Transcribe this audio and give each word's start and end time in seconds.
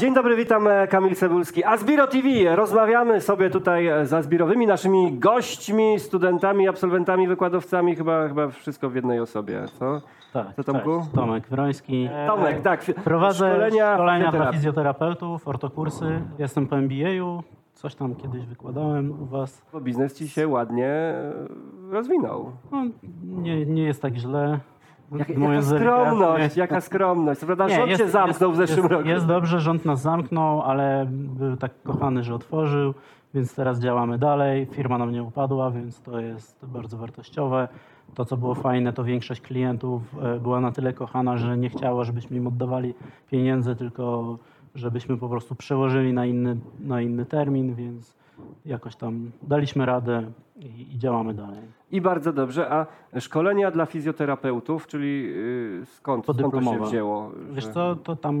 Dzień 0.00 0.14
dobry, 0.14 0.36
witam 0.36 0.68
e, 0.68 0.88
Kamil 0.88 1.14
Cebulski. 1.14 1.64
Azbiro 1.64 2.06
TV. 2.06 2.56
Rozmawiamy 2.56 3.20
sobie 3.20 3.50
tutaj 3.50 3.86
e, 3.86 4.06
z 4.06 4.12
Azbirowymi, 4.12 4.66
naszymi 4.66 5.18
gośćmi, 5.18 5.98
studentami, 5.98 6.68
absolwentami, 6.68 7.28
wykładowcami, 7.28 7.96
chyba, 7.96 8.28
chyba 8.28 8.48
wszystko 8.48 8.90
w 8.90 8.94
jednej 8.94 9.20
osobie, 9.20 9.64
co? 9.78 10.00
Tak, 10.32 10.54
Co, 10.56 10.64
Tomku? 10.64 10.98
cześć, 11.00 11.10
Tomek 11.14 11.48
Wroński. 11.48 12.08
Tomek, 12.26 12.60
tak. 12.60 12.84
Prowadzę 13.04 13.34
szkolenia, 13.34 13.94
szkolenia, 13.94 14.32
dla 14.32 14.52
fizjoterapeutów, 14.52 15.48
ortokursy. 15.48 16.20
Jestem 16.38 16.66
po 16.66 16.76
MBA-u. 16.76 17.42
Coś 17.74 17.94
tam 17.94 18.14
kiedyś 18.14 18.46
wykładałem 18.46 19.22
u 19.22 19.26
was. 19.26 19.62
Bo 19.72 19.80
biznes 19.80 20.14
ci 20.14 20.28
się 20.28 20.48
ładnie 20.48 20.86
e, 20.86 21.32
rozwinął. 21.90 22.52
No, 22.72 22.84
nie, 23.22 23.66
nie 23.66 23.82
jest 23.82 24.02
tak 24.02 24.16
źle. 24.16 24.60
Jak, 25.18 25.28
jaka 25.28 25.62
skromność, 25.62 26.56
jaka 26.56 26.80
skromność. 26.90 27.40
Prawda 27.40 27.66
Nie, 27.66 27.76
rząd 27.76 27.88
jest- 27.90 28.02
cię 28.02 28.10
zamknął 28.10 28.52
w 28.52 28.58
jest, 28.58 28.70
zeszłym 28.70 28.84
jest, 28.84 28.92
roku. 28.92 29.08
Jest 29.08 29.26
dobrze, 29.26 29.60
rząd 29.60 29.84
nas 29.84 30.02
zamknął, 30.02 30.62
ale 30.62 31.06
był 31.10 31.56
tak 31.56 31.72
kochany, 31.82 32.22
że 32.22 32.34
otworzył, 32.34 32.94
więc 33.34 33.54
teraz 33.54 33.80
działamy 33.80 34.18
dalej. 34.18 34.66
Firma 34.66 34.98
nam 34.98 35.12
nie 35.12 35.22
upadła, 35.22 35.70
więc 35.70 36.00
to 36.00 36.20
jest 36.20 36.66
bardzo 36.66 36.96
wartościowe. 36.96 37.68
To, 38.14 38.24
co 38.24 38.36
było 38.36 38.54
fajne, 38.54 38.92
to 38.92 39.04
większość 39.04 39.40
klientów 39.40 40.02
e, 40.22 40.40
była 40.40 40.60
na 40.60 40.72
tyle 40.72 40.92
kochana, 40.92 41.36
że 41.36 41.56
nie 41.56 41.68
chciała, 41.68 42.04
żebyśmy 42.04 42.36
im 42.36 42.46
oddawali 42.46 42.94
pieniędzy, 43.30 43.76
tylko 43.76 44.36
żebyśmy 44.74 45.16
po 45.16 45.28
prostu 45.28 45.54
przełożyli 45.54 46.12
na 46.12 46.26
inny, 46.26 46.56
na 46.80 47.00
inny 47.00 47.26
termin, 47.26 47.74
więc 47.74 48.19
jakoś 48.66 48.96
tam 48.96 49.30
daliśmy 49.42 49.86
radę 49.86 50.30
i, 50.56 50.94
i 50.94 50.98
działamy 50.98 51.34
dalej. 51.34 51.60
I 51.90 52.00
bardzo 52.00 52.32
dobrze. 52.32 52.70
A 52.70 52.86
szkolenia 53.20 53.70
dla 53.70 53.86
fizjoterapeutów, 53.86 54.86
czyli 54.86 55.32
y, 55.82 55.86
skąd, 55.86 56.24
skąd 56.24 56.52
to 56.54 56.62
się 56.62 56.80
wzięło? 56.80 57.30
Wiesz 57.52 57.64
że- 57.64 57.72
co, 57.72 57.96
to 57.96 58.16
tam 58.16 58.36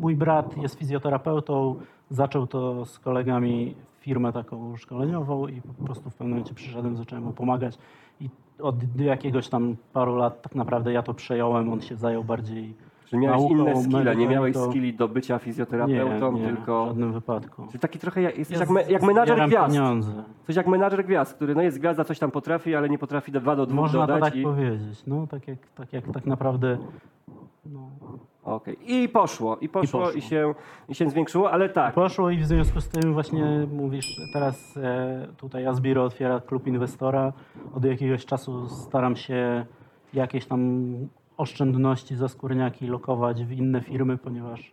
mój 0.00 0.16
brat 0.16 0.56
jest 0.56 0.74
fizjoterapeutą, 0.78 1.76
zaczął 2.10 2.46
to 2.46 2.84
z 2.84 2.98
kolegami 2.98 3.74
firmę 4.00 4.32
taką 4.32 4.76
szkoleniową 4.76 5.46
i 5.48 5.62
po 5.62 5.84
prostu 5.84 6.10
w 6.10 6.14
pewnym 6.14 6.30
momencie 6.30 6.54
przyszedłem, 6.54 6.96
zacząłem 6.96 7.24
mu 7.24 7.32
pomagać 7.32 7.78
i 8.20 8.28
od 8.58 8.76
jakiegoś 9.00 9.48
tam 9.48 9.76
paru 9.92 10.16
lat 10.16 10.42
tak 10.42 10.54
naprawdę 10.54 10.92
ja 10.92 11.02
to 11.02 11.14
przejąłem, 11.14 11.72
on 11.72 11.80
się 11.80 11.96
zajął 11.96 12.24
bardziej 12.24 12.74
Że 13.06 13.16
miałeś 13.16 13.40
nauką, 13.40 13.54
inne 13.54 13.82
skille, 13.82 14.16
nie 14.16 14.28
miałeś 14.28 14.54
to- 14.54 14.70
skilli 14.70 14.94
do 14.94 15.08
bycia 15.08 15.34
nie, 15.34 15.40
fizjoterapeutą, 15.40 16.32
nie, 16.32 16.42
w 16.42 16.46
tylko... 16.56 16.86
żadnym 16.86 17.12
wypadku. 17.12 17.66
Czyli 17.66 17.78
taki 17.78 17.98
trochę 17.98 18.22
jak, 18.22 18.38
jesteś 18.38 18.54
Ja 18.56 18.60
jak, 18.60 18.70
me, 18.70 18.82
jak 18.82 19.02
menadżer 19.02 19.46
gwiazd. 19.46 19.74
pieniądze. 19.74 20.12
Coś 20.46 20.56
jak 20.56 20.66
menadżer 20.66 21.04
gwiazd, 21.04 21.34
który 21.34 21.54
no 21.54 21.62
jest 21.62 21.78
gwiazda, 21.78 22.04
coś 22.04 22.18
tam 22.18 22.30
potrafi, 22.30 22.74
ale 22.74 22.88
nie 22.88 22.98
potrafi 22.98 23.32
do 23.32 23.40
dwa 23.40 23.56
do 23.56 23.66
dwóch 23.66 23.76
Można 23.80 24.00
to 24.00 24.06
dodać. 24.06 24.24
tak 24.24 24.36
i... 24.36 24.42
powiedzieć. 24.42 25.02
No, 25.06 25.26
tak 25.26 25.48
jak, 25.48 25.58
tak 25.74 25.92
jak 25.92 26.12
tak 26.12 26.26
naprawdę 26.26 26.78
no, 27.66 27.90
Okej. 28.44 28.76
I 28.86 29.08
poszło, 29.08 29.56
i 29.56 29.68
poszło, 29.68 30.00
i, 30.00 30.04
poszło. 30.04 30.20
się, 30.20 30.54
i 30.88 30.94
się 30.94 31.10
zwiększyło, 31.10 31.50
ale 31.50 31.68
tak. 31.68 31.94
Poszło 31.94 32.30
i 32.30 32.38
w 32.38 32.46
związku 32.46 32.80
z 32.80 32.88
tym 32.88 33.12
właśnie 33.12 33.66
mówisz, 33.72 34.16
teraz 34.32 34.76
e, 34.76 35.26
tutaj 35.36 35.66
Asbiro 35.66 36.04
otwiera 36.04 36.40
klub 36.40 36.66
inwestora. 36.66 37.32
Od 37.74 37.84
jakiegoś 37.84 38.26
czasu 38.26 38.68
staram 38.68 39.16
się 39.16 39.66
jakieś 40.14 40.46
tam 40.46 40.90
oszczędności 41.36 42.16
za 42.16 42.28
skórniaki 42.28 42.86
lokować 42.86 43.44
w 43.44 43.52
inne 43.52 43.80
firmy, 43.80 44.18
ponieważ 44.18 44.72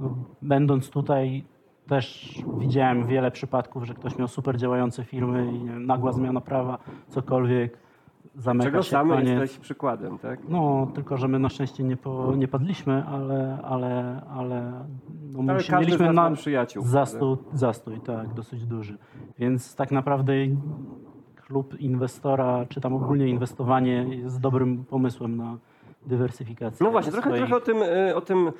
no, 0.00 0.14
będąc 0.42 0.90
tutaj 0.90 1.44
też 1.86 2.34
widziałem 2.58 3.06
wiele 3.06 3.30
przypadków, 3.30 3.84
że 3.84 3.94
ktoś 3.94 4.18
miał 4.18 4.28
super 4.28 4.56
działające 4.56 5.04
firmy 5.04 5.52
i 5.52 5.66
wiem, 5.66 5.86
nagła 5.86 6.12
zmiana 6.12 6.40
prawa, 6.40 6.78
cokolwiek, 7.08 7.78
zamyka 8.34 8.64
Czego 8.70 8.82
się 8.82 8.90
sam 8.90 9.08
koniec. 9.08 9.28
jesteś 9.28 9.58
przykładem, 9.58 10.18
tak? 10.18 10.40
No, 10.48 10.88
tylko 10.94 11.16
że 11.16 11.28
my 11.28 11.38
na 11.38 11.48
szczęście 11.48 11.84
nie, 11.84 11.96
po, 11.96 12.34
nie 12.36 12.48
padliśmy, 12.48 13.04
ale, 13.06 13.58
ale, 13.64 14.22
ale 14.30 14.72
no, 15.32 15.38
Ale 15.52 15.54
musi- 15.54 15.72
mieliśmy 15.80 16.12
na 16.12 16.30
przyjaciół. 16.30 16.82
zastój, 16.86 17.36
zastój, 17.52 18.00
tak, 18.00 18.34
dosyć 18.34 18.66
duży. 18.66 18.98
Więc 19.38 19.74
tak 19.76 19.90
naprawdę 19.92 20.32
klub 21.46 21.80
inwestora, 21.80 22.66
czy 22.68 22.80
tam 22.80 22.94
ogólnie 22.94 23.28
inwestowanie 23.28 23.92
jest 24.08 24.40
dobrym 24.40 24.84
pomysłem 24.84 25.36
na 25.36 25.56
dywersyfikację. 26.06 26.84
No 26.86 26.90
właśnie, 26.90 27.12
trochę, 27.12 27.30
swoich- 27.30 27.38
trochę 27.38 27.56
o 27.56 27.60
tym, 27.60 27.76
e, 27.82 28.16
o 28.16 28.20
tym, 28.20 28.52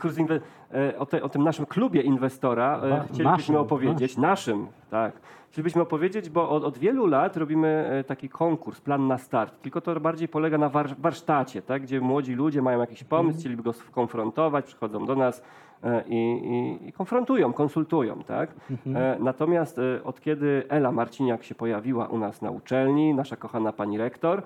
kurs 0.00 0.18
inwe, 0.18 0.40
e, 0.74 0.98
o, 0.98 1.06
te, 1.06 1.22
o 1.22 1.28
tym 1.28 1.44
naszym 1.44 1.66
klubie 1.66 2.02
inwestora 2.02 2.80
e, 2.82 3.00
chcielibyśmy 3.04 3.24
naszym, 3.24 3.56
opowiedzieć. 3.56 4.16
Naszym, 4.16 4.66
tak. 4.90 5.12
Chcielibyśmy 5.56 5.82
opowiedzieć, 5.82 6.30
bo 6.30 6.50
od, 6.50 6.64
od 6.64 6.78
wielu 6.78 7.06
lat 7.06 7.36
robimy 7.36 7.68
e, 7.90 8.04
taki 8.04 8.28
konkurs, 8.28 8.80
plan 8.80 9.06
na 9.06 9.18
start. 9.18 9.62
Tylko 9.62 9.80
to 9.80 10.00
bardziej 10.00 10.28
polega 10.28 10.58
na 10.58 10.68
war, 10.68 10.96
warsztacie, 10.98 11.62
tak? 11.62 11.82
gdzie 11.82 12.00
młodzi 12.00 12.34
ludzie 12.34 12.62
mają 12.62 12.80
jakiś 12.80 13.04
pomysł, 13.04 13.38
chcieliby 13.38 13.62
go 13.62 13.72
skonfrontować, 13.72 14.64
przychodzą 14.64 15.06
do 15.06 15.14
nas 15.14 15.42
e, 15.84 16.04
i, 16.08 16.14
i, 16.14 16.88
i 16.88 16.92
konfrontują, 16.92 17.52
konsultują. 17.52 18.22
Tak? 18.22 18.50
E, 18.94 19.16
Natomiast 19.20 19.80
od 20.04 20.20
kiedy 20.20 20.62
Ela 20.68 20.92
Marciniak 20.92 21.44
się 21.44 21.54
pojawiła 21.54 22.06
u 22.06 22.18
nas 22.18 22.42
na 22.42 22.50
uczelni, 22.50 23.14
nasza 23.14 23.36
kochana 23.36 23.72
pani 23.72 23.98
rektor, 23.98 24.42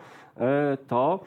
to, 0.89 1.21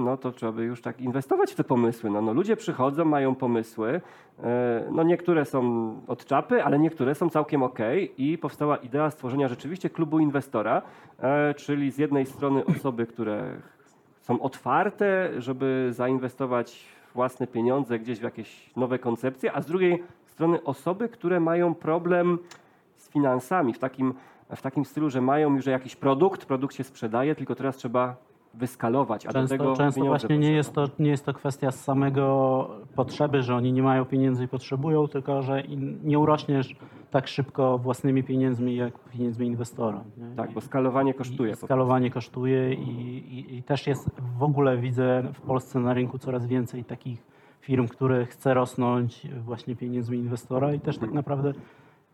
no, 0.00 0.16
to 0.16 0.32
trzeba 0.32 0.52
by 0.52 0.64
już 0.64 0.82
tak 0.82 1.00
inwestować 1.00 1.52
w 1.52 1.54
te 1.54 1.64
pomysły. 1.64 2.10
No, 2.10 2.22
no, 2.22 2.32
ludzie 2.32 2.56
przychodzą, 2.56 3.04
mają 3.04 3.34
pomysły. 3.34 4.00
E, 4.42 4.84
No, 4.90 5.02
niektóre 5.02 5.44
są 5.44 5.94
od 6.06 6.24
czapy, 6.24 6.64
ale 6.64 6.78
niektóre 6.78 7.14
są 7.14 7.30
całkiem 7.30 7.62
ok. 7.62 7.78
I 8.18 8.38
powstała 8.38 8.76
idea 8.76 9.10
stworzenia 9.10 9.48
rzeczywiście 9.48 9.90
klubu 9.90 10.18
inwestora, 10.18 10.82
e, 11.18 11.54
czyli 11.54 11.90
z 11.90 11.98
jednej 11.98 12.26
strony 12.26 12.64
osoby, 12.64 13.06
które 13.06 13.56
są 14.20 14.40
otwarte, 14.40 15.30
żeby 15.38 15.88
zainwestować 15.90 16.86
własne 17.14 17.46
pieniądze 17.46 17.98
gdzieś 17.98 18.18
w 18.18 18.22
jakieś 18.22 18.76
nowe 18.76 18.98
koncepcje, 18.98 19.52
a 19.52 19.62
z 19.62 19.66
drugiej 19.66 20.02
strony 20.26 20.62
osoby, 20.62 21.08
które 21.08 21.40
mają 21.40 21.74
problem 21.74 22.38
z 22.96 23.08
finansami 23.08 23.74
w 23.74 23.78
takim, 23.78 24.14
w 24.56 24.62
takim 24.62 24.84
stylu, 24.84 25.10
że 25.10 25.20
mają 25.20 25.56
już 25.56 25.66
jakiś 25.66 25.96
produkt, 25.96 26.44
produkt 26.44 26.74
się 26.74 26.84
sprzedaje, 26.84 27.34
tylko 27.34 27.54
teraz 27.54 27.76
trzeba 27.76 28.16
wyskalować, 28.54 29.26
a 29.26 29.28
do 29.28 29.32
Często, 29.32 29.58
tego 29.58 29.76
często 29.76 30.04
właśnie 30.04 30.38
nie 30.38 30.52
jest, 30.52 30.72
to, 30.72 30.88
nie 30.98 31.10
jest 31.10 31.24
to 31.24 31.34
kwestia 31.34 31.70
z 31.70 31.84
samego 31.84 32.70
potrzeby, 32.94 33.42
że 33.42 33.56
oni 33.56 33.72
nie 33.72 33.82
mają 33.82 34.04
pieniędzy 34.04 34.44
i 34.44 34.48
potrzebują, 34.48 35.08
tylko 35.08 35.42
że 35.42 35.62
nie 36.04 36.18
urośniesz 36.18 36.76
tak 37.10 37.28
szybko 37.28 37.78
własnymi 37.78 38.24
pieniędzmi, 38.24 38.76
jak 38.76 38.98
pieniędzmi 38.98 39.46
inwestora. 39.46 40.04
Nie? 40.16 40.36
Tak, 40.36 40.52
bo 40.52 40.60
skalowanie 40.60 41.14
kosztuje. 41.14 41.52
I 41.52 41.56
skalowanie 41.56 42.10
kosztuje 42.10 42.74
i, 42.74 43.18
i, 43.38 43.56
i 43.56 43.62
też 43.62 43.86
jest 43.86 44.10
w 44.38 44.42
ogóle 44.42 44.78
widzę 44.78 45.22
w 45.34 45.40
Polsce 45.40 45.80
na 45.80 45.94
rynku 45.94 46.18
coraz 46.18 46.46
więcej 46.46 46.84
takich 46.84 47.22
firm, 47.60 47.88
które 47.88 48.26
chce 48.26 48.54
rosnąć 48.54 49.26
właśnie 49.44 49.76
pieniędzmi 49.76 50.18
inwestora 50.18 50.74
i 50.74 50.80
też 50.80 50.98
tak 50.98 51.12
naprawdę 51.12 51.52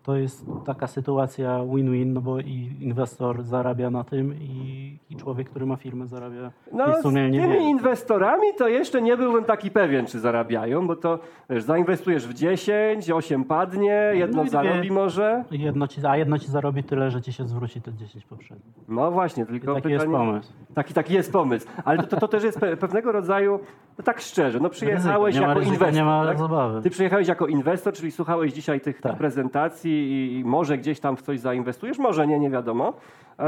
to 0.07 0.17
jest 0.17 0.47
taka 0.67 0.87
sytuacja 0.87 1.59
win-win, 1.65 2.13
no 2.13 2.21
bo 2.21 2.41
i 2.41 2.71
inwestor 2.81 3.43
zarabia 3.43 3.91
na 3.91 4.05
tym 4.05 4.35
i, 4.41 4.99
i 5.11 5.17
człowiek, 5.17 5.51
który 5.51 5.67
ma 5.67 5.77
firmę 5.77 6.07
zarabia 6.07 6.51
No, 6.73 6.87
jest 6.89 7.01
z 7.01 7.03
tymi 7.03 7.31
więcej. 7.33 7.63
inwestorami 7.63 8.47
to 8.59 8.69
jeszcze 8.69 9.03
nie 9.03 9.17
byłbym 9.17 9.45
taki 9.45 9.71
pewien, 9.71 10.07
czy 10.07 10.21
zarabiają, 10.21 10.87
bo 10.87 10.97
to 10.97 11.19
wiesz, 11.51 11.63
zainwestujesz 11.63 12.27
w 12.29 12.35
10, 12.35 13.11
8 13.11 13.45
padnie, 13.45 14.11
jedno 14.15 14.37
No 14.37 14.43
i 14.43 14.47
dwie. 14.47 14.53
zarobi 14.53 14.91
może. 14.91 15.45
Jedno 15.51 15.87
ci, 15.89 16.01
a 16.07 16.17
jedno 16.17 16.39
ci 16.39 16.47
zarobi 16.47 16.85
tyle, 16.85 17.11
że 17.11 17.23
ci 17.23 17.33
się 17.33 17.49
zwróci 17.49 17.81
te 17.81 17.93
10 17.93 18.25
poprzednich. 18.25 18.75
No 18.89 19.11
właśnie, 19.11 19.43
I 19.43 19.47
tylko 19.47 19.75
taki 19.75 19.89
jest 19.91 20.05
pytanie... 20.07 20.27
pomysł. 20.27 20.53
Taki, 20.75 20.95
taki 20.95 21.15
jest 21.15 21.33
pomysł. 21.33 21.67
Ale 21.85 21.99
to, 21.99 22.07
to, 22.07 22.17
to 22.17 22.29
też 22.29 22.45
jest 22.45 22.59
pe- 22.61 22.77
pewnego 22.77 23.13
rodzaju, 23.13 23.59
no 23.99 24.05
tak 24.05 24.21
szczerze, 24.21 24.61
no 24.61 24.69
przyjechałeś 24.71 25.37
jako 25.37 25.55
ryzyka, 25.55 25.73
inwestor. 25.75 25.95
nie 25.95 26.05
ma 26.05 26.27
tak? 26.27 26.39
zabawy. 26.39 26.83
Ty 26.83 26.91
przyjechałeś 26.91 27.29
jako 27.29 27.47
inwestor, 27.47 27.93
czyli 27.95 28.11
słuchałeś 28.11 28.53
dzisiaj 28.53 28.81
tych, 28.81 28.97
tych 28.97 29.03
Tak. 29.03 29.17
prezentacji 29.19 29.96
i, 29.97 30.39
i 30.39 30.45
może 30.45 30.79
gdzieś 30.79 31.01
tam 31.01 31.17
w 31.17 31.23
coś 31.23 31.41
zainwestujesz, 31.41 31.99
może 31.99 32.27
nie, 32.27 32.39
nie 32.39 32.51
wiadomo. 32.51 32.93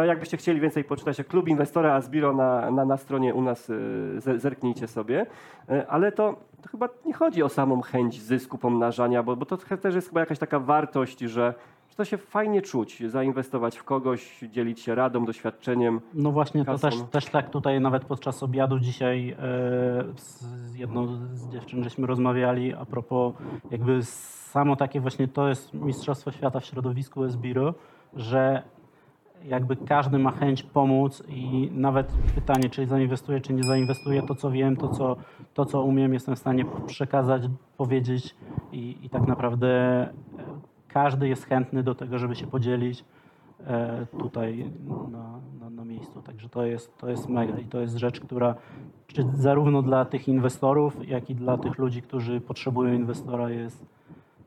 Jakbyście 0.07 0.37
chcieli 0.37 0.61
więcej 0.61 0.85
poczytać, 0.85 1.19
jak 1.19 1.27
klub 1.27 1.49
inwestora 1.49 1.95
Asbiro 1.95 2.33
na, 2.33 2.71
na, 2.71 2.85
na 2.85 2.97
stronie 2.97 3.35
u 3.35 3.43
nas, 3.43 3.73
ze- 4.19 4.39
zerknijcie 4.39 4.87
sobie. 4.89 5.27
Y, 5.71 5.89
Ale 5.89 6.13
to, 6.13 6.37
to 6.63 6.69
chyba 6.69 6.89
nie 7.07 7.13
chodzi 7.15 7.43
o 7.43 7.49
samą 7.49 7.81
chęć 7.81 8.23
zysku, 8.23 8.59
pomnażania, 8.59 9.23
bo, 9.23 9.37
bo 9.37 9.47
to 9.47 9.57
też 9.57 9.95
jest 9.95 10.09
chyba 10.09 10.21
jakaś 10.21 10.39
taka 10.39 10.59
wartość, 10.61 11.21
że, 11.21 11.55
że 11.91 11.97
to 11.97 12.05
się 12.05 12.17
fajnie 12.19 12.63
czuć, 12.63 13.03
zainwestować 13.11 13.79
w 13.79 13.85
kogoś, 13.85 14.39
dzielić 14.51 14.81
się 14.81 14.95
radą, 14.95 15.25
doświadczeniem. 15.25 16.01
No 16.15 16.33
właśnie, 16.33 16.65
to 16.65 16.73
kasą. 16.73 16.91
też, 16.91 17.01
też 17.11 17.27
tak 17.27 17.51
tutaj 17.51 17.81
nawet 17.81 18.05
podczas 18.05 18.43
obiadu 18.43 18.79
dzisiaj 18.79 19.31
e, 19.31 19.37
z 20.17 20.59
z 20.69 20.75
jedną 20.75 21.07
z 21.33 21.49
dziewczyn 21.49 21.85
żeśmy 21.85 22.07
rozmawiali 22.07 22.75
a 22.75 22.85
propos 22.85 23.35
jakby 23.71 24.03
samo 24.49 24.77
takie 24.77 25.01
właśnie 25.01 25.29
to 25.29 25.49
jest 25.49 25.75
Mistrzostwo 25.75 26.31
Świata 26.31 26.61
w 26.61 26.65
środowisku 26.65 27.25
Esbiro, 27.25 27.75
że 28.15 28.63
jakby 29.45 29.77
każdy 29.77 30.19
ma 30.19 30.31
chęć 30.31 30.63
pomóc 30.63 31.23
i 31.29 31.71
nawet 31.75 32.13
pytanie, 32.35 32.71
czy 32.71 32.87
zainwestuje, 32.87 33.41
czy 33.41 33.53
nie 33.53 33.63
zainwestuje, 33.63 34.23
to 34.23 34.35
co 34.35 34.51
wiem, 34.51 34.77
to 34.77 34.89
co, 34.89 35.17
to, 35.55 35.65
co 35.65 35.83
umiem, 35.83 36.15
jestem 36.15 36.37
w 36.37 36.39
stanie 36.39 36.65
przekazać, 36.87 37.43
powiedzieć 37.77 38.37
i, 38.73 38.97
i 39.03 39.11
tak 39.11 39.27
naprawdę 39.27 39.69
e, 39.69 40.13
każdy 40.89 41.29
jest 41.29 41.45
chętny 41.47 41.83
do 41.83 41.95
tego, 41.95 42.19
żeby 42.19 42.37
się 42.37 42.47
podzielić 42.47 43.05
e, 43.67 44.07
tutaj 44.19 44.71
na, 45.13 45.41
na, 45.61 45.71
na 45.71 45.85
miejscu. 45.85 46.23
Także 46.23 46.49
to 46.49 46.67
jest, 46.67 46.99
to 46.99 47.09
jest 47.09 47.29
mega 47.29 47.59
i 47.59 47.65
to 47.65 47.81
jest 47.81 47.97
rzecz, 47.97 48.21
która 48.21 48.55
zarówno 49.35 49.83
dla 49.83 50.05
tych 50.05 50.29
inwestorów, 50.29 51.09
jak 51.09 51.31
i 51.31 51.35
dla 51.35 51.59
tych 51.59 51.79
ludzi, 51.79 52.03
którzy 52.03 52.41
potrzebują 52.41 52.95
inwestora 52.95 53.51
jest 53.51 53.98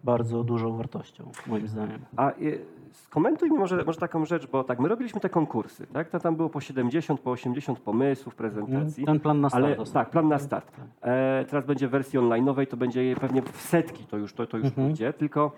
bardzo 0.04 0.44
dużą 0.44 0.78
wartością, 0.78 1.32
moim 1.48 1.68
zdaniem. 1.68 2.00
A 2.18 2.32
y, 2.32 2.60
skomentuj 2.92 3.52
mi 3.52 3.58
może, 3.58 3.84
może 3.86 4.00
taką 4.00 4.26
rzecz, 4.26 4.48
bo 4.48 4.64
tak, 4.64 4.80
my 4.80 4.88
robiliśmy 4.90 5.22
te 5.22 5.30
konkursy, 5.30 5.88
tak? 5.88 6.10
To 6.10 6.20
tam 6.20 6.36
było 6.36 6.50
po 6.50 6.62
70, 6.62 7.20
po 7.20 7.32
80 7.32 7.80
pomysłów, 7.80 8.36
prezentacji. 8.36 9.06
Ten 9.06 9.20
plan 9.20 9.42
na 9.42 9.50
start. 9.50 9.66
Ale 9.66 9.86
tak, 9.86 10.10
plan 10.10 10.28
na 10.28 10.40
start. 10.40 10.72
E, 11.02 11.46
teraz 11.50 11.66
będzie 11.66 11.88
w 11.88 11.92
wersji 11.92 12.20
online'owej, 12.20 12.68
to 12.68 12.78
będzie 12.78 13.16
pewnie 13.22 13.42
w 13.42 13.62
setki, 13.62 14.04
to 14.06 14.18
już, 14.18 14.34
to, 14.34 14.48
to 14.48 14.58
już 14.58 14.68
Mhm. 14.68 14.88
pójdzie, 14.88 15.14
tylko 15.14 15.52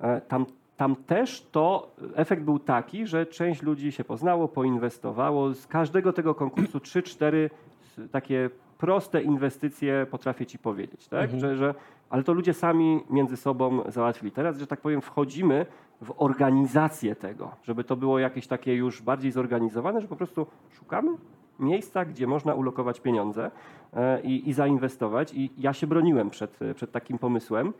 e, 0.00 0.20
tam, 0.20 0.46
tam 0.76 0.96
też 0.96 1.46
to 1.52 1.94
efekt 2.14 2.42
był 2.42 2.58
taki, 2.58 3.06
że 3.06 3.26
część 3.26 3.62
ludzi 3.62 3.92
się 3.92 4.04
poznało, 4.04 4.48
poinwestowało. 4.48 5.54
Z 5.54 5.66
każdego 5.66 6.12
tego 6.12 6.34
konkursu 6.34 6.78
3-4 6.78 7.50
takie 8.12 8.50
proste 8.82 9.22
inwestycje 9.22 10.06
potrafię 10.10 10.46
ci 10.46 10.58
powiedzieć, 10.58 11.08
tak? 11.08 11.22
Mhm. 11.22 11.40
Że, 11.40 11.56
że, 11.56 11.74
ale 12.10 12.22
to 12.22 12.32
ludzie 12.32 12.54
sami 12.54 13.00
między 13.10 13.36
sobą 13.36 13.82
załatwili. 13.90 14.32
Teraz, 14.32 14.58
że 14.58 14.66
tak 14.66 14.80
powiem, 14.80 15.00
wchodzimy 15.00 15.66
w 16.00 16.14
organizację 16.16 17.16
tego, 17.16 17.50
żeby 17.62 17.84
to 17.84 17.96
było 17.96 18.18
jakieś 18.18 18.46
takie 18.46 18.74
już 18.74 19.02
bardziej 19.02 19.30
zorganizowane, 19.30 20.00
że 20.00 20.08
po 20.08 20.16
prostu 20.16 20.46
szukamy 20.70 21.10
miejsca, 21.58 22.04
gdzie 22.04 22.26
można 22.26 22.54
ulokować 22.54 23.00
pieniądze 23.00 23.50
e, 23.92 24.20
i, 24.20 24.48
i 24.48 24.52
zainwestować. 24.52 25.34
I 25.34 25.50
ja 25.58 25.72
się 25.72 25.86
broniłem 25.86 26.30
przed, 26.30 26.58
przed 26.74 26.92
takim 26.92 27.18
pomysłem, 27.18 27.72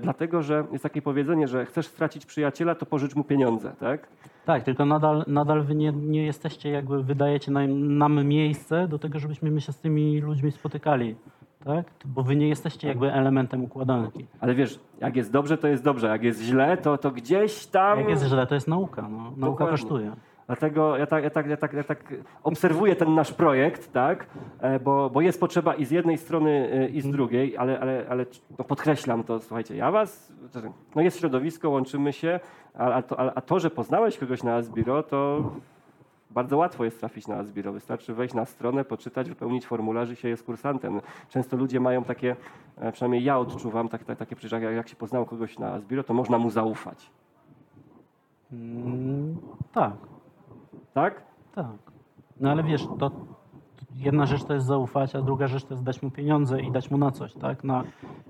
dlatego 0.00 0.42
że 0.42 0.64
jest 0.72 0.82
takie 0.82 1.02
powiedzenie, 1.02 1.48
że 1.48 1.66
chcesz 1.66 1.86
stracić 1.86 2.26
przyjaciela, 2.26 2.74
to 2.74 2.86
pożycz 2.86 3.14
mu 3.16 3.24
pieniądze, 3.24 3.72
tak? 3.80 4.08
Tak, 4.46 4.62
tylko 4.62 4.84
nadal, 4.84 5.24
nadal 5.26 5.62
wy 5.62 5.74
nie, 5.74 5.92
nie 5.92 6.26
jesteście, 6.26 6.70
jakby 6.70 7.02
wydajecie 7.02 7.52
nam, 7.52 7.98
nam 7.98 8.26
miejsce 8.26 8.88
do 8.88 8.98
tego, 8.98 9.18
żebyśmy 9.18 9.50
my 9.50 9.60
się 9.60 9.72
z 9.72 9.78
tymi 9.78 10.20
ludźmi 10.20 10.52
spotykali. 10.52 11.16
Tak? 11.64 11.86
Bo 12.04 12.22
wy 12.22 12.36
nie 12.36 12.48
jesteście 12.48 12.88
jakby 12.88 13.12
elementem 13.12 13.64
układanki. 13.64 14.26
Ale 14.40 14.54
wiesz, 14.54 14.80
jak 15.00 15.16
jest 15.16 15.32
dobrze, 15.32 15.58
to 15.58 15.68
jest 15.68 15.84
dobrze, 15.84 16.06
jak 16.06 16.22
jest 16.22 16.42
źle, 16.42 16.76
to, 16.76 16.98
to 16.98 17.10
gdzieś 17.10 17.66
tam... 17.66 17.98
Jak 17.98 18.08
jest 18.08 18.24
źle, 18.24 18.46
to 18.46 18.54
jest 18.54 18.68
nauka. 18.68 19.02
No. 19.02 19.08
Nauka 19.08 19.40
Dokładnie. 19.40 19.70
kosztuje. 19.70 20.12
Dlatego 20.50 20.96
ja 20.96 21.06
tak, 21.06 21.24
ja, 21.24 21.30
tak, 21.30 21.46
ja, 21.46 21.56
tak, 21.56 21.72
ja 21.72 21.84
tak 21.84 22.14
obserwuję 22.42 22.96
ten 22.96 23.14
nasz 23.14 23.32
projekt, 23.32 23.92
tak? 23.92 24.26
E, 24.60 24.80
bo, 24.80 25.10
bo 25.10 25.20
jest 25.20 25.40
potrzeba 25.40 25.74
i 25.74 25.84
z 25.84 25.90
jednej 25.90 26.18
strony, 26.18 26.70
e, 26.72 26.88
i 26.88 27.00
z 27.00 27.10
drugiej, 27.10 27.56
ale, 27.56 27.80
ale, 27.80 28.06
ale 28.08 28.26
no 28.58 28.64
podkreślam 28.64 29.24
to, 29.24 29.40
słuchajcie, 29.40 29.76
ja 29.76 29.90
was, 29.90 30.32
no 30.94 31.02
jest 31.02 31.18
środowisko, 31.18 31.70
łączymy 31.70 32.12
się, 32.12 32.40
a, 32.74 32.92
a, 32.92 33.02
to, 33.02 33.20
a, 33.20 33.34
a 33.34 33.40
to, 33.40 33.60
że 33.60 33.70
poznałeś 33.70 34.18
kogoś 34.18 34.42
na 34.42 34.54
Asbiro, 34.54 35.02
to 35.02 35.50
bardzo 36.30 36.56
łatwo 36.56 36.84
jest 36.84 37.00
trafić 37.00 37.28
na 37.28 37.36
Asbiro. 37.36 37.72
Wystarczy 37.72 38.14
wejść 38.14 38.34
na 38.34 38.44
stronę, 38.44 38.84
poczytać, 38.84 39.28
wypełnić 39.28 39.66
formularz 39.66 40.10
i 40.10 40.16
się 40.16 40.28
jest 40.28 40.44
kursantem. 40.44 41.00
Często 41.28 41.56
ludzie 41.56 41.80
mają 41.80 42.04
takie, 42.04 42.36
e, 42.78 42.92
przynajmniej 42.92 43.24
ja 43.24 43.38
odczuwam 43.38 43.88
tak, 43.88 44.04
tak, 44.04 44.18
takie 44.18 44.36
przecież 44.36 44.60
jak, 44.62 44.88
się 44.88 44.96
poznało 44.96 45.26
kogoś 45.26 45.58
na 45.58 45.72
Asbiro, 45.72 46.04
to 46.04 46.14
można 46.14 46.38
mu 46.38 46.50
zaufać. 46.50 47.10
Mm, 48.52 49.36
tak, 49.72 50.09
Tak? 50.94 51.22
tak. 51.54 51.66
No 52.40 52.50
ale 52.50 52.62
wiesz, 52.62 52.88
to 52.98 53.10
jedna 53.94 54.26
rzecz 54.26 54.44
to 54.44 54.54
jest 54.54 54.66
zaufać, 54.66 55.14
a 55.14 55.22
druga 55.22 55.46
rzecz 55.46 55.64
to 55.64 55.74
jest 55.74 55.84
dać 55.84 56.02
mu 56.02 56.10
pieniądze 56.10 56.60
i 56.60 56.72
dać 56.72 56.90
mu 56.90 56.98
na 56.98 57.10
coś, 57.10 57.34
tak? 57.34 57.64
Na, 57.64 57.84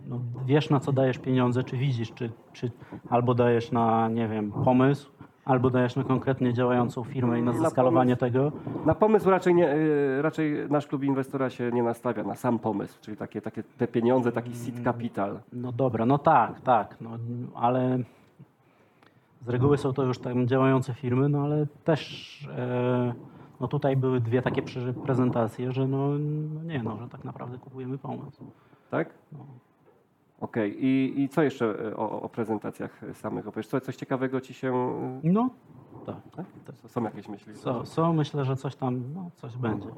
no, 0.07 0.21
wiesz 0.45 0.71
na 0.71 0.81
co 0.81 0.93
dajesz 0.93 1.19
pieniądze, 1.19 1.65
czy 1.65 1.77
widzisz, 1.77 2.13
czy, 2.13 2.31
czy 2.53 2.71
albo 3.11 3.35
dajesz 3.35 3.73
na, 3.73 4.09
nie 4.09 4.29
wiem, 4.29 4.53
pomysł, 4.53 5.11
albo 5.45 5.71
dajesz 5.71 5.97
na 5.97 6.05
konkretnie 6.05 6.53
działającą 6.53 7.05
firmę 7.05 7.39
i 7.39 7.43
na 7.43 7.53
Na 7.53 7.59
zeskalowanie 7.59 8.17
tego. 8.17 8.53
Na 8.87 8.95
pomysł 8.95 9.31
raczej, 9.31 9.55
nie, 9.55 9.75
y, 9.75 10.23
raczej 10.23 10.71
nasz 10.71 10.87
klub 10.87 11.05
inwestora 11.05 11.51
się 11.51 11.71
nie 11.73 11.83
nastawia, 11.83 12.23
na 12.23 12.35
sam 12.35 12.59
pomysł, 12.59 12.99
czyli 13.01 13.17
takie, 13.17 13.41
takie 13.41 13.63
te 13.63 13.87
pieniądze, 13.87 14.33
taki 14.33 14.55
seed 14.55 14.85
capital. 14.85 15.41
No 15.53 15.73
dobra, 15.73 16.07
no 16.07 16.19
tak, 16.19 16.61
tak, 16.61 16.97
no, 17.01 17.11
ale 17.55 17.99
z 19.41 19.49
reguły 19.49 19.79
są 19.79 19.93
to 19.93 20.03
już 20.03 20.19
tam 20.19 20.49
działające 20.49 20.95
firmy, 20.95 21.29
no 21.29 21.43
ale 21.43 21.67
też 21.85 22.49
e, 22.59 23.15
no 23.61 23.69
tutaj 23.69 23.97
były 23.97 24.21
dwie 24.21 24.43
takie 24.43 24.63
prezentacje, 25.05 25.73
że 25.73 25.89
no, 25.89 26.09
no 26.55 26.63
nie, 26.63 26.83
no, 26.83 26.97
że 26.97 27.09
tak 27.09 27.25
naprawdę 27.25 27.59
kupujemy 27.59 27.99
pomysł. 27.99 28.45
Tak? 28.91 29.15
No. 29.33 29.39
Okej, 30.41 30.85
I, 30.85 31.21
i 31.23 31.29
co 31.29 31.43
jeszcze 31.43 31.87
y, 31.87 31.97
o, 31.97 32.23
o 32.23 32.29
prezentacjach 32.29 33.01
samych 33.15 33.49
opowiesz? 33.49 33.67
Co, 33.67 33.81
coś 33.81 33.97
ciekawego 33.97 34.41
ci 34.41 34.55
się... 34.55 34.73
No, 35.23 35.51
tak. 36.37 36.47
Tak? 36.67 36.91
Są 36.91 37.03
jakieś 37.05 37.29
myśli? 37.29 37.55
Co, 37.55 37.83
co 37.85 38.13
myślę, 38.13 38.45
że 38.45 38.57
coś 38.57 38.77
tam, 38.77 39.03
no 39.15 39.31
coś 39.35 39.57
będzie. 39.57 39.89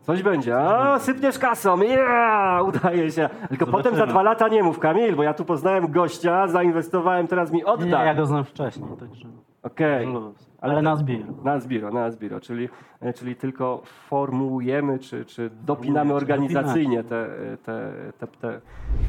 Coś 0.00 0.22
będzie. 0.22 0.58
A, 0.58 0.98
sypniesz 0.98 1.38
kasą. 1.38 1.80
Yeah! 1.82 2.66
Udaje 2.68 3.10
się. 3.12 3.28
Tylko 3.48 3.66
potem 3.66 3.82
za 3.82 3.90
Zobaczymy. 3.90 4.12
dwa 4.12 4.22
lata 4.22 4.48
nie 4.48 4.62
mów, 4.62 4.78
Kamil, 4.78 5.16
bo 5.16 5.22
ja 5.22 5.34
tu 5.34 5.44
poznałem 5.44 5.92
gościa, 5.92 6.48
zainwestowałem, 6.48 7.26
teraz 7.28 7.52
mi 7.52 7.64
odda. 7.64 7.84
nie, 7.84 8.06
ja 8.06 8.14
go 8.14 8.26
znam 8.26 8.44
wcześniej, 8.44 8.88
także 9.00 9.28
Okej. 9.62 10.06
luz. 10.06 10.51
Ale 10.62 10.82
na 10.82 10.96
zbiór. 10.96 11.44
Na 11.44 11.60
Zbiro, 11.60 11.90
na 11.90 12.10
Zbiro, 12.10 12.40
czyli, 12.40 12.68
czyli 13.14 13.36
tylko 13.36 13.82
formułujemy, 13.84 14.98
czy, 14.98 15.24
czy 15.24 15.50
dopinamy 15.66 16.14
organizacyjnie 16.14 17.04
te, 17.04 17.28
te, 17.64 17.92
te, 18.18 18.26
te 18.26 18.60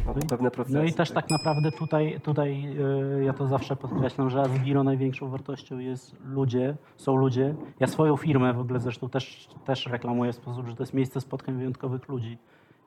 no, 0.05 0.13
te 0.13 0.27
pewne 0.27 0.51
procesy. 0.51 0.77
No 0.77 0.83
i 0.83 0.93
też 0.93 1.11
tak 1.11 1.29
naprawdę 1.29 1.71
tutaj, 1.71 2.19
tutaj 2.23 2.77
e, 3.19 3.23
ja 3.23 3.33
to 3.33 3.47
zawsze 3.47 3.75
podkreślam, 3.75 4.29
że 4.29 4.41
Asbiro 4.41 4.83
największą 4.83 5.29
wartością 5.29 5.79
jest 5.79 6.15
ludzie, 6.25 6.75
są 6.97 7.15
ludzie. 7.15 7.55
Ja 7.79 7.87
swoją 7.87 8.17
firmę 8.17 8.53
w 8.53 8.59
ogóle 8.59 8.79
zresztą 8.79 9.09
też, 9.09 9.47
też 9.65 9.87
reklamuję 9.87 10.33
w 10.33 10.35
sposób, 10.35 10.67
że 10.67 10.75
to 10.75 10.83
jest 10.83 10.93
miejsce 10.93 11.21
spotkań 11.21 11.55
wyjątkowych 11.55 12.07
ludzi. 12.07 12.37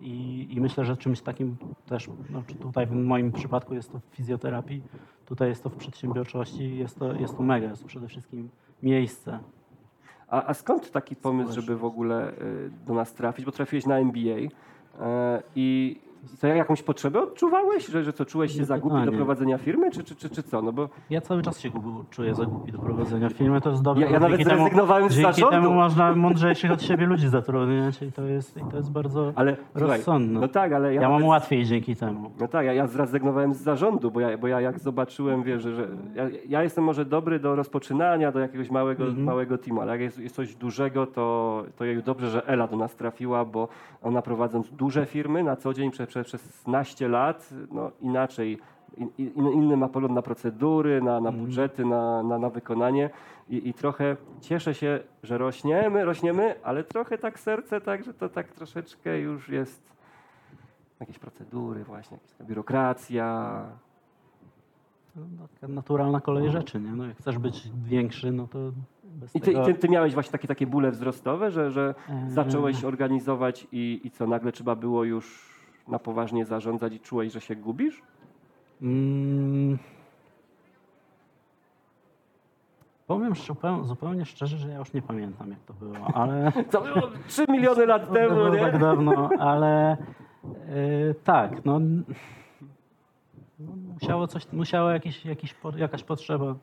I, 0.01 0.47
I 0.51 0.61
myślę, 0.61 0.85
że 0.85 0.97
czymś 0.97 1.21
takim 1.21 1.57
też, 1.87 2.09
no, 2.31 2.43
czy 2.47 2.55
tutaj 2.55 2.87
w 2.87 2.93
moim 2.93 3.33
przypadku 3.33 3.75
jest 3.75 3.93
to 3.93 3.99
w 3.99 4.17
fizjoterapii, 4.17 4.83
tutaj 5.27 5.49
jest 5.49 5.63
to 5.63 5.71
w 5.71 5.77
przedsiębiorczości, 5.77 6.77
jest 6.77 6.99
to, 6.99 7.13
jest 7.13 7.37
to 7.37 7.43
mega, 7.43 7.69
jest 7.69 7.83
to 7.83 7.89
przede 7.89 8.09
wszystkim 8.09 8.49
miejsce. 8.83 9.39
A, 10.29 10.47
a 10.47 10.55
skąd 10.55 10.91
taki 10.91 11.17
pomysł, 11.17 11.53
żeby 11.53 11.77
w 11.77 11.85
ogóle 11.85 12.33
y, 12.33 12.71
do 12.87 12.95
nas 12.95 13.15
trafić? 13.15 13.45
Bo 13.45 13.53
trafiłeś 13.53 13.87
na 13.87 13.99
MBA 13.99 14.21
y, 14.21 14.51
i 15.55 15.99
co, 16.39 16.47
jakąś 16.47 16.83
potrzebę 16.83 17.23
odczuwałeś? 17.23 17.87
Że, 17.87 18.05
że 18.05 18.13
co, 18.13 18.25
czułeś 18.25 18.53
się 18.57 18.65
za 18.65 18.79
głupi 18.79 19.05
do 19.07 19.13
prowadzenia 19.13 19.59
firmy, 19.59 19.91
czy, 19.91 20.05
czy, 20.05 20.17
czy, 20.17 20.29
czy 20.31 20.43
co? 20.43 20.63
No 20.63 20.73
bo 20.73 20.89
Ja 21.11 21.21
cały 21.21 21.43
czas 21.43 21.61
się 21.61 21.71
czuję 22.11 22.35
za 22.35 22.45
głupi 22.45 22.73
do 22.73 22.79
prowadzenia 22.79 23.29
firmy, 23.29 23.61
to 23.61 23.71
jest 23.71 23.83
dobre. 23.83 24.05
Ja- 24.07 24.11
ja 24.13 24.21
nawet 24.21 24.39
dzięki 24.39 24.51
temu- 24.51 24.63
zrezygnowałem 24.63 25.11
z 25.11 25.15
Dzięki 25.15 25.33
zarządu. 25.33 25.51
temu 25.57 25.75
można 25.75 26.15
mądrzejszych 26.15 26.71
od 26.73 26.83
siebie 26.83 27.07
ludzi 27.07 27.29
zatrudniać 27.29 28.03
i 28.03 28.13
to 28.13 28.23
jest, 28.23 28.57
i 28.57 28.61
to 28.71 28.77
jest 28.77 28.93
bardzo 28.93 29.33
ale 29.35 29.57
słuchaj, 29.77 29.97
rozsądne. 29.99 30.41
no 30.41 30.49
tak, 30.49 30.73
ale 30.73 30.95
ja, 30.95 31.01
ja 31.01 31.09
mam 31.09 31.13
nawet- 31.13 31.29
łatwiej 31.29 31.65
dzięki 31.65 31.97
temu. 31.97 32.31
No 32.41 32.49
tak, 32.49 32.67
ja, 32.67 32.73
ja 32.73 32.87
zrezygnowałem 32.87 33.55
z 33.55 33.59
zarządu, 33.59 34.11
bo 34.11 34.21
ja, 34.21 34.39
bo 34.39 34.47
ja 34.49 34.61
jak 34.61 34.79
zobaczyłem, 34.79 35.43
wiesz, 35.43 35.63
że, 35.63 35.75
że 35.75 35.89
ja, 36.15 36.25
ja 36.49 36.63
jestem 36.63 36.85
może 36.85 37.05
dobry 37.05 37.39
do 37.39 37.57
rozpoczynania, 37.57 38.33
do 38.33 38.39
jakiegoś 38.41 38.71
małego, 38.71 39.05
małego 39.17 39.59
teamu, 39.59 39.81
ale 39.81 39.93
jak 39.93 40.01
jest, 40.01 40.19
jest 40.19 40.35
coś 40.35 40.55
dużego, 40.55 41.07
to, 41.07 41.65
to 41.77 41.85
jej 41.85 42.03
dobrze, 42.03 42.31
że 42.31 42.47
Ela 42.47 42.67
do 42.69 42.77
nas 42.77 42.95
trafiła, 42.97 43.45
bo 43.45 43.69
ona 44.03 44.23
prowadząc 44.23 44.71
duże 44.71 45.07
firmy 45.07 45.43
na 45.43 45.57
co 45.57 45.75
dzień 45.75 45.91
przez, 45.91 46.09
przez, 46.25 46.43
przez 46.43 46.67
naście 46.67 47.09
lat, 47.09 47.51
no 47.71 47.91
inaczej, 48.01 48.59
in, 48.97 49.11
in, 49.19 49.49
inny 49.53 49.77
ma 49.77 49.89
pogląd 49.89 50.15
na 50.15 50.23
procedury, 50.23 51.03
na, 51.03 51.21
na 51.21 51.33
budżety, 51.33 51.85
na, 51.85 52.23
na, 52.23 52.39
na 52.39 52.51
wykonanie 52.51 53.11
i, 53.49 53.69
i 53.69 53.75
trochę 53.75 54.17
cieszę 54.41 54.75
się, 54.75 55.01
że 55.23 55.39
rośniemy, 55.39 56.05
rośniemy, 56.05 56.55
ale 56.63 56.85
trochę 56.85 57.19
tak 57.19 57.41
serce, 57.41 57.81
tak, 57.81 58.05
że 58.05 58.15
to 58.15 58.29
tak 58.29 58.53
troszeczkę 58.53 59.19
już 59.19 59.49
jest 59.49 59.97
jakieś 61.01 61.19
procedury 61.19 61.85
właśnie, 61.85 62.19
jakaś 62.23 62.47
biurokracja. 62.49 63.63
No, 65.17 65.49
taka 65.61 65.73
naturalna 65.73 66.21
kolej 66.21 66.51
rzeczy, 66.51 66.81
nie? 66.81 66.93
No, 66.93 67.07
jak 67.07 67.17
chcesz 67.17 67.39
być 67.39 67.71
większy, 67.85 68.33
no 68.33 68.47
to 68.47 68.59
I 69.35 69.41
ty, 69.41 69.55
ty, 69.65 69.75
ty 69.75 69.89
miałeś 69.89 70.15
właśnie 70.15 70.33
takie, 70.33 70.49
takie 70.49 70.67
bóle 70.67 70.91
wzrostowe, 70.91 71.51
że, 71.51 71.71
że 71.71 71.95
Eee. 72.09 72.31
zacząłeś 72.31 72.85
organizować 72.85 73.67
i, 73.73 74.01
i 74.05 74.11
co, 74.11 74.27
nagle 74.27 74.53
trzeba 74.53 74.77
było 74.77 75.05
już 75.05 75.56
na 75.89 75.99
poważnie 75.99 76.45
zarządzać 76.45 76.95
i 76.95 77.01
czułeś, 77.01 77.33
że 77.33 77.41
się 77.41 77.57
gubisz? 77.57 78.03
Mm. 78.83 79.79
Powiem 83.07 83.35
zupełnie, 83.35 83.85
zupełnie 83.85 84.25
szczerze, 84.25 84.57
że 84.57 84.69
ja 84.69 84.79
już 84.79 84.93
nie 84.93 85.03
pamiętam, 85.03 85.51
jak 85.51 85.61
to 85.61 85.75
było, 85.75 85.97
ale... 86.15 86.53
To 86.71 86.81
było 86.81 87.09
3 87.27 87.45
miliony 87.49 87.87
lat 87.87 88.13
temu, 88.13 88.35
było 88.35 88.49
nie? 88.49 88.61
tak 88.61 88.79
dawno, 88.79 89.29
ale 89.39 89.91
e, 89.93 91.15
tak, 91.25 91.65
no, 91.65 91.79
no 93.59 93.73
musiało 93.95 94.27
coś, 94.27 94.53
musiało 94.53 94.91
jakiś, 94.91 95.25
jakiś, 95.25 95.55
jakaś 95.77 96.03
potrzeba 96.05 96.55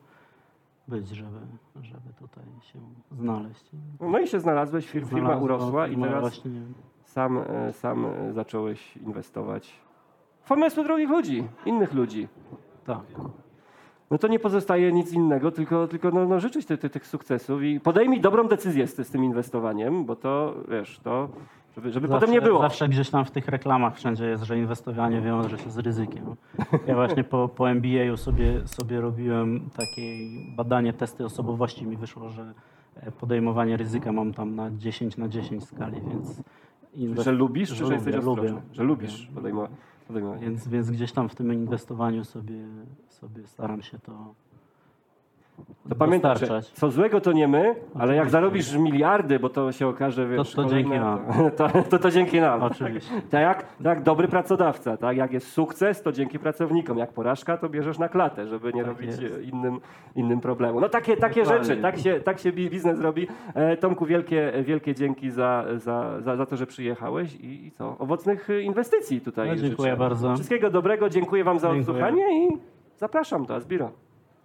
być, 0.88 1.08
żeby, 1.08 1.38
żeby 1.82 2.12
tutaj 2.18 2.44
się 2.60 2.78
znaleźć. 3.12 3.70
No 4.00 4.18
i 4.18 4.28
się 4.28 4.40
znalazłeś, 4.40 4.86
fir- 4.86 5.06
firma 5.06 5.08
Znalazło, 5.08 5.44
urosła 5.44 5.86
i 5.86 5.90
firma 5.90 6.06
teraz 6.06 6.24
rośnie. 6.24 6.60
Sam, 7.04 7.38
e, 7.38 7.72
sam 7.72 8.06
e, 8.06 8.32
zacząłeś 8.32 8.96
inwestować 8.96 9.72
w 10.44 10.48
pomysły 10.48 10.84
drugich 10.84 11.08
ludzi, 11.08 11.44
innych 11.66 11.94
ludzi. 11.94 12.28
Tak. 12.84 13.04
no 14.10 14.18
to 14.18 14.28
nie 14.28 14.38
pozostaje 14.38 14.92
nic 14.92 15.12
innego, 15.12 15.50
tylko, 15.50 15.88
tylko 15.88 16.10
no, 16.10 16.26
no 16.26 16.40
życzyć 16.40 16.66
ty, 16.66 16.78
ty, 16.78 16.90
tych 16.90 17.06
sukcesów 17.06 17.62
i 17.62 17.80
podejmij 17.80 18.20
dobrą 18.20 18.48
decyzję 18.48 18.86
z, 18.86 19.06
z 19.06 19.10
tym 19.10 19.24
inwestowaniem, 19.24 20.04
bo 20.04 20.16
to, 20.16 20.54
wiesz, 20.68 20.98
to, 20.98 21.28
żeby, 21.74 21.90
żeby 21.90 22.08
potem 22.08 22.30
nie 22.30 22.40
było. 22.40 22.60
Zawsze 22.60 22.88
gdzieś 22.88 23.10
tam 23.10 23.24
w 23.24 23.30
tych 23.30 23.48
reklamach 23.48 23.96
wszędzie 23.96 24.26
jest, 24.26 24.42
że 24.42 24.58
inwestowanie 24.58 25.20
wiąże 25.20 25.58
się 25.58 25.70
z 25.70 25.78
ryzykiem. 25.78 26.36
Ja 26.86 26.94
właśnie 26.94 27.24
po, 27.24 27.48
po 27.48 27.70
MBA 27.70 28.16
sobie, 28.16 28.68
sobie 28.68 29.00
robiłem 29.00 29.70
takie 29.76 30.02
badanie, 30.56 30.92
testy 30.92 31.24
osobowości. 31.24 31.86
Mi 31.86 31.96
wyszło, 31.96 32.28
że 32.28 32.52
e, 32.96 33.12
podejmowanie 33.12 33.76
ryzyka 33.76 34.12
mam 34.12 34.34
tam 34.34 34.54
na 34.54 34.70
10 34.70 35.16
na 35.16 35.28
10 35.28 35.64
skali, 35.64 36.00
więc... 36.08 36.42
Że 37.24 37.32
lubisz, 37.32 37.68
czy 37.68 37.74
że 37.74 37.84
lubię, 37.84 37.94
jesteś 37.94 38.14
lubię. 38.14 38.30
ostrożny? 38.30 38.62
Że 38.72 38.82
lubisz 38.84 39.26
podejmować. 39.34 39.70
Więc, 40.40 40.68
więc 40.68 40.90
gdzieś 40.90 41.12
tam 41.12 41.28
w 41.28 41.34
tym 41.34 41.52
inwestowaniu 41.52 42.24
sobie, 42.24 42.66
sobie 43.08 43.46
staram 43.46 43.82
się 43.82 43.98
to 43.98 44.34
To 45.88 45.94
pamiętaj, 45.94 46.32
dostarczać. 46.32 46.70
co 46.70 46.90
złego 46.90 47.20
to 47.20 47.32
nie 47.32 47.48
my, 47.48 47.74
ale 47.94 48.14
jak 48.14 48.30
zarobisz 48.30 48.76
miliardy, 48.76 49.38
bo 49.38 49.48
to 49.48 49.72
się 49.72 49.86
okaże, 49.88 50.26
wiesz, 50.28 50.52
to 50.54 50.64
dzięki 50.64 50.90
nam. 50.90 51.18
To, 51.56 51.68
to, 51.68 51.82
to, 51.82 51.98
to 51.98 52.10
dzięki 52.10 52.40
nam. 52.40 52.62
Oczywiście. 52.62 53.10
Tak 53.30 53.40
jak, 53.40 53.66
tak, 53.84 54.02
dobry 54.02 54.28
pracodawca, 54.28 54.96
tak? 54.96 55.16
Jak 55.16 55.32
jest 55.32 55.52
sukces, 55.52 56.02
to 56.02 56.12
dzięki 56.12 56.38
pracownikom. 56.38 56.98
Jak 56.98 57.12
porażka, 57.12 57.56
to 57.56 57.68
bierzesz 57.68 57.98
na 57.98 58.08
klatę, 58.08 58.46
żeby 58.46 58.72
nie 58.72 58.84
Tak 58.84 58.92
robić 58.92 59.20
jest. 59.20 59.42
innym, 59.42 59.80
innym 60.16 60.40
problemu. 60.40 60.80
No 60.80 60.88
takie, 60.88 61.16
takie 61.16 61.42
Dokładnie. 61.42 61.64
rzeczy, 61.64 61.82
tak 61.82 61.98
się, 61.98 62.20
tak 62.20 62.38
się 62.38 62.52
bi- 62.52 62.70
biznes 62.70 63.00
robi. 63.00 63.26
E, 63.54 63.76
Tomku, 63.76 64.06
wielkie, 64.06 64.52
wielkie 64.62 64.94
dzięki 64.94 65.30
za, 65.30 65.64
za, 65.76 66.20
za, 66.20 66.36
za 66.36 66.46
to, 66.46 66.56
że 66.56 66.66
przyjechałeś 66.66 67.34
i, 67.34 67.66
i 67.66 67.70
co? 67.70 67.96
Owocnych 67.98 68.48
inwestycji 68.62 69.20
tutaj. 69.20 69.48
No, 69.48 69.56
dziękuję 69.56 69.90
życzę. 69.90 69.98
bardzo. 69.98 70.34
Wszystkiego 70.34 70.70
dobrego, 70.70 71.08
dziękuję 71.08 71.44
wam 71.44 71.58
za 71.58 71.68
Dziękuję. 71.74 71.80
odsłuchanie 72.04 72.46
i 72.46 72.58
zapraszam 72.96 73.46
do 73.46 73.54
Asbiro. 73.54 73.90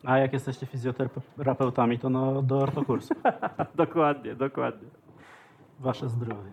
A 0.04 0.18
jak 0.18 0.34
jesteście 0.34 0.66
fizjoterapeutami, 0.66 2.00
to 2.00 2.10
no, 2.10 2.42
do 2.42 2.58
ortokursu. 2.58 3.14
dokładnie, 3.76 4.36
dokładnie. 4.36 4.88
Wasze 5.80 6.10
zdrowie. 6.10 6.52